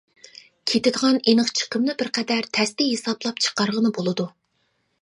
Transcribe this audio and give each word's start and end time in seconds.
كېتىدىغان 0.71 1.19
ئېنىق 1.33 1.51
چىقىمنى 1.59 1.95
بىر 2.01 2.11
قەدەر 2.19 2.51
تەستە 2.59 2.89
ھېسابلاپ 2.89 3.47
چىقارغىلى 3.49 3.95
بولىدۇ. 4.01 4.29